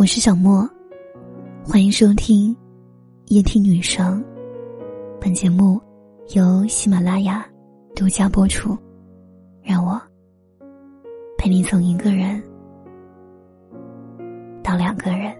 [0.00, 0.66] 我是小莫，
[1.62, 2.56] 欢迎收听
[3.26, 4.24] 夜听女生。
[5.20, 5.78] 本节目
[6.34, 7.46] 由喜马拉雅
[7.94, 8.74] 独家播出。
[9.62, 10.00] 让我
[11.36, 12.42] 陪你从一个人
[14.62, 15.36] 到两个人。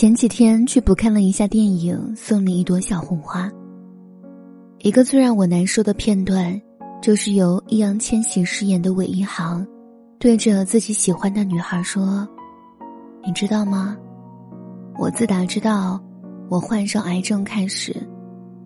[0.00, 3.46] 前几天去补看了一下电影《送你一朵小红花》。
[4.78, 6.58] 一个最让我难受的片段，
[7.02, 9.62] 就是由易烊千玺饰演的韦一航，
[10.18, 12.26] 对着自己喜欢的女孩说
[13.26, 13.94] ：“你知道吗？
[14.98, 16.00] 我自打知道
[16.48, 17.94] 我患上癌症开始，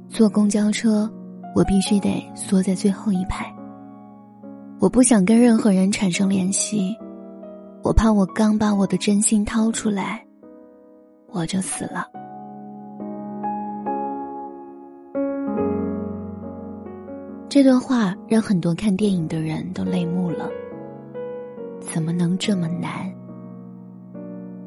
[0.08, 1.12] 坐公交车
[1.52, 3.52] 我必须得缩在最后一排。
[4.78, 6.96] 我不想跟任何人产生联系，
[7.82, 10.23] 我怕我刚把我的真心掏出来。”
[11.34, 12.08] 我就死了。
[17.48, 20.48] 这段话让很多看电影的人都泪目了。
[21.80, 23.12] 怎么能这么难？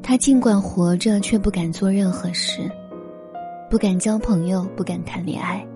[0.02, 2.70] 他尽管活着，却不敢做任何事，
[3.68, 5.66] 不敢交朋友，不敢谈恋爱，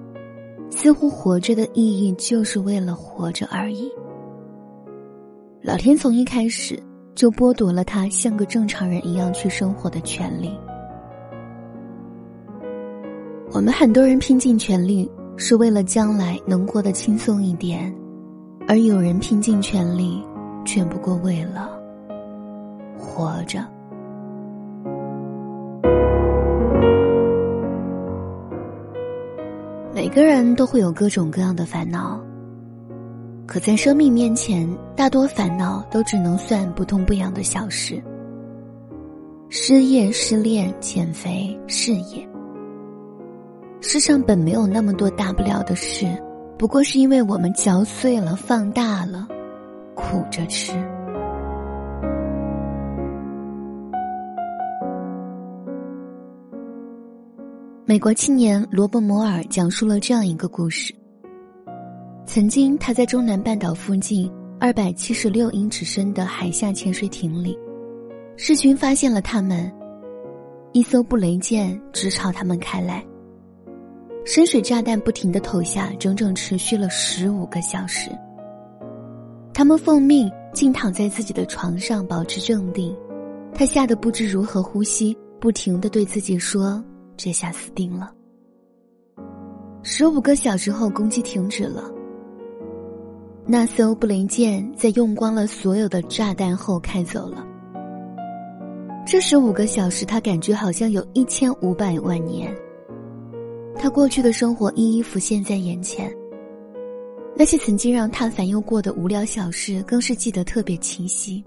[0.71, 3.91] 似乎活着的意义就是为了活着而已。
[5.63, 6.83] 老天从一开始
[7.15, 10.51] 就剥夺了他像个正常人一样去生活的权利。
[13.55, 17.95] 我们很多人拼尽全力是为了将来能过得轻松一点，
[18.67, 20.23] 而有人拼尽全力，
[20.65, 21.71] 却不过为了
[22.99, 23.63] 活着。
[29.95, 32.19] 每个人都会有各种各样的烦恼，
[33.47, 34.67] 可在生命面前，
[34.97, 38.03] 大多烦恼都只能算不痛不痒的小事。
[39.51, 42.27] 失业、失恋、减肥、事业。
[43.93, 46.07] 世上本没有那么多大不了的事，
[46.59, 49.29] 不过是因为我们嚼碎了、放大了，
[49.95, 50.73] 苦着吃。
[57.85, 60.95] 美国青年罗伯·摩尔讲述了这样一个故事：
[62.25, 67.55] 曾经他在中南半岛附近二百七十六英尺深的海下潜水艇里，
[68.39, 69.71] 士军发现了他们，
[70.73, 73.05] 一艘布雷舰直朝他们开来。
[74.25, 78.11] 深水炸弹不停的投下，整整持续了十五个小时。
[79.53, 82.97] 他们奉命静躺在自己的床上，保持镇定。
[83.55, 86.83] 他吓得不知如何呼吸，不停的对自己说
[87.19, 88.11] ：“这下死定了。”
[89.83, 91.91] 十五个小时后，攻击停止了。
[93.45, 97.45] 那艘布雷舰在用光了所有的炸弹后开走了。
[99.05, 102.57] 这十五个小时，他感觉好像有一千五百万年。
[103.83, 106.09] 他过去的生活一一浮现在眼前。
[107.35, 111.43] 那些曾经让他烦忧过的无聊小事，更是记得特别清晰。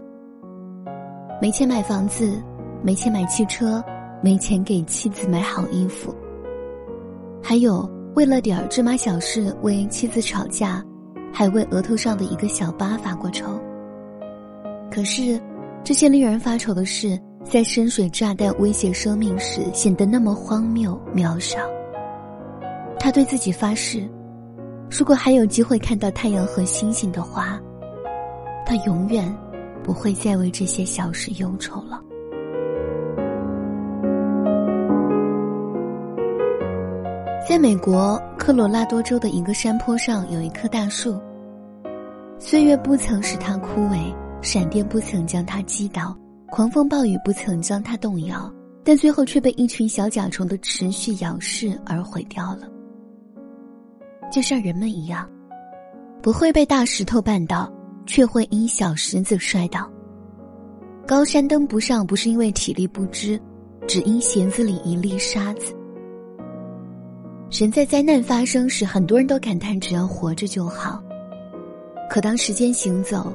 [1.41, 2.44] 没钱买房子，
[2.84, 3.81] 没钱买汽车，
[4.22, 6.13] 没钱给妻子买好衣服。
[7.41, 10.84] 还有为了点儿芝麻小事为妻子吵架，
[11.31, 13.57] 还为额头上的一个小疤发过愁。
[14.91, 15.40] 可是，
[15.85, 21.59] 这些令人发愁的事，在深水炸弹威胁生命时，显得那么荒谬渺小。
[23.05, 24.03] 他对自己发誓，
[24.89, 27.61] 如果还有机会看到太阳和星星的话，
[28.66, 29.31] 他永远
[29.83, 32.01] 不会再为这些小事忧愁了。
[37.47, 41.22] 在美国科罗拉多州的一个山坡上，有一棵大树。
[42.39, 44.11] 岁月不曾使它枯萎，
[44.41, 46.17] 闪电不曾将它击倒，
[46.47, 48.51] 狂风暴雨不曾将它动摇，
[48.83, 52.67] 但最后却被一群小甲虫的持续咬噬而毁掉了。
[54.35, 55.25] 就像人们一样，
[56.22, 57.72] 不会被大石头绊倒，
[58.06, 59.90] 却会因小石子摔倒。
[61.07, 63.41] 高山登不上，不是因为体力不支，
[63.87, 65.73] 只因鞋子里一粒沙子。
[67.49, 71.02] 人在灾难发生时，很多人都感叹只要活着就好。
[72.09, 73.32] 可当时间行走，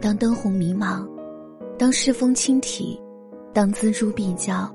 [0.00, 1.04] 当灯红迷茫，
[1.76, 2.96] 当世风轻提，
[3.52, 4.72] 当锱铢必较，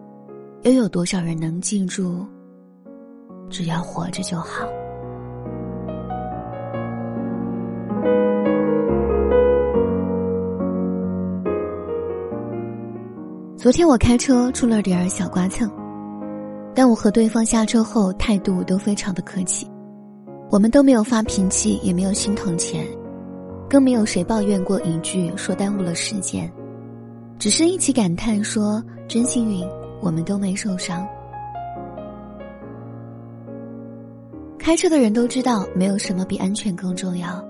[0.64, 2.28] 又有多少人能记住？
[3.50, 4.68] 只要活着就好。
[13.60, 15.70] 昨天我开车出了点小刮蹭，
[16.74, 19.70] 但我和对方下车后态度都非常的客气，
[20.50, 22.88] 我们都没有发脾气，也没有心疼钱，
[23.70, 26.50] 更没有谁抱怨过一句说耽误了时间，
[27.38, 29.68] 只是一起感叹说真幸运，
[30.00, 31.06] 我们都没受伤。
[34.58, 37.44] 开车的人都知道，没有什么比安全更重要。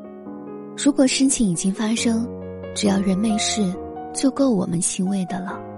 [0.76, 2.28] 如果事情已经发生，
[2.74, 3.62] 只要人没事，
[4.12, 5.69] 就够我们欣慰的了。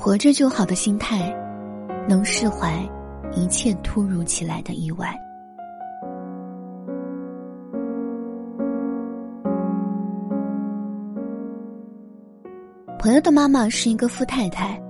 [0.00, 1.34] 活着就好的心态，
[2.08, 2.88] 能释怀
[3.34, 5.12] 一切突如其来的意外。
[13.00, 14.80] 朋友的妈妈是一个富太太，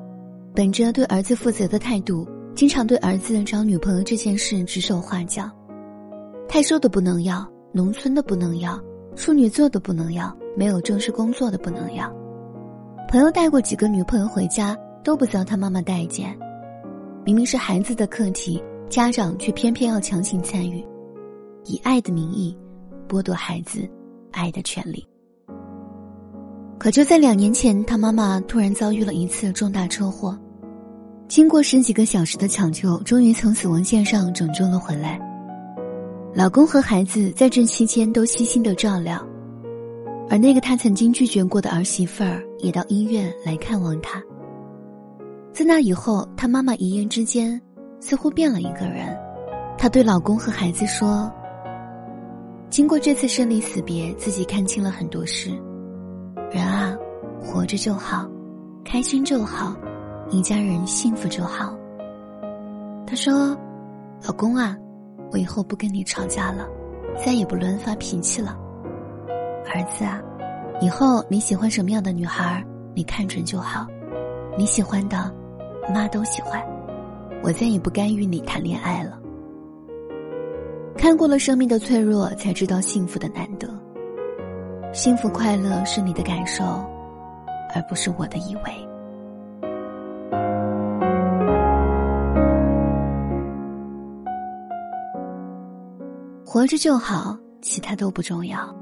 [0.54, 5.50] 本着对儿子负责的态度，经常对儿子找女朋友这件事指手画脚。
[6.46, 8.78] 太瘦的不能要，农村的不能要，
[9.16, 12.14] 处女座的不能要，没有正式工作的不能要。
[13.08, 16.36] 朋友带过几个女朋友回家，都不遭他妈妈待见。
[17.24, 20.84] 明明是孩子的课题，家长却偏偏要强行参与，
[21.64, 22.56] 以爱的名义，
[23.08, 23.88] 剥夺孩子
[24.30, 25.06] 爱的权利。
[26.78, 30.38] 可就在两年前，他妈妈突然遭遇了一次重大车祸，
[31.26, 35.20] 经过十几个小时的抢救，终于从死亡线上拯救了回来。
[36.34, 39.20] 老公和孩子在这期间都悉心的照料，
[40.30, 44.22] 而那个他曾经拒绝过的儿媳妇儿也到医院来看望他。
[45.58, 47.60] 自那以后，他妈妈一夜之间
[47.98, 49.08] 似乎变了一个人。
[49.76, 51.28] 她对老公和孩子说
[52.70, 55.50] ：“经过这次生离死别，自己看清了很多事。”
[56.48, 56.96] 人啊，
[57.40, 58.24] 活着就好，
[58.84, 59.74] 开心就好，
[60.30, 61.76] 一家人幸福就好。
[63.04, 63.48] 她说
[64.24, 64.76] ：“老公啊，
[65.32, 66.68] 我以后不跟你吵架了，
[67.16, 68.56] 再也不乱发脾气了。
[69.74, 70.22] 儿子啊，
[70.80, 72.64] 以后你喜欢什么样的女孩，
[72.94, 73.88] 你看准就好，
[74.56, 75.34] 你喜欢的，
[75.92, 76.62] 妈都喜欢。
[77.42, 79.18] 我再也不干预你谈恋爱了。
[80.96, 83.68] 看过了生命的脆弱，才知道幸福的难得。”
[84.92, 86.64] 幸福快乐是你的感受，
[87.74, 88.88] 而不是我的以为。
[96.44, 98.74] 活着就好，其他都不重要。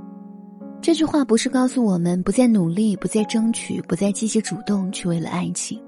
[0.80, 5.82] 这句话不是告诉我们不再努力、不再争取、不再积极主动去为了爱情，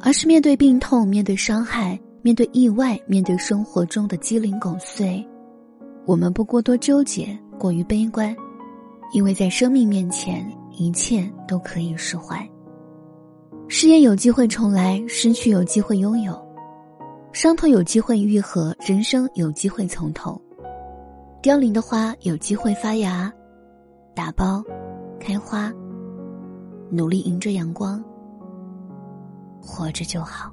[0.00, 5.26] 而是面对病痛、面对伤害、面对意外、面对生活中的鸡零狗碎，
[6.04, 8.34] 我们不过多纠结、过于悲观。
[9.12, 10.44] 因为在生命面前，
[10.76, 12.46] 一切都可以释怀。
[13.68, 16.36] 事业有机会重来，失去有机会拥有，
[17.32, 20.40] 伤痛有机会愈合，人生有机会从头。
[21.40, 23.32] 凋零的花有机会发芽，
[24.14, 24.62] 打包，
[25.20, 25.72] 开花。
[26.90, 28.02] 努力迎着阳光，
[29.76, 30.50] 活着就好。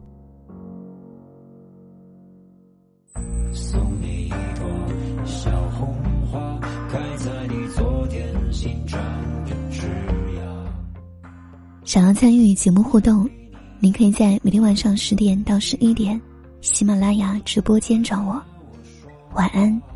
[3.53, 5.95] 送你一朵小红
[6.29, 6.59] 花，
[6.89, 8.27] 开在你左点。
[11.85, 13.29] 想要参与节目互动，
[13.79, 16.19] 您可以在每天晚上十点到十一点，
[16.61, 18.41] 喜马拉雅直播间找我。
[19.35, 19.92] 晚安。